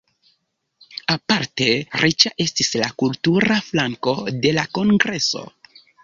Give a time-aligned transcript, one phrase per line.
[1.15, 1.65] Aparte
[2.03, 4.15] riĉa estis la kultura flanko
[4.47, 5.43] de la kongreso.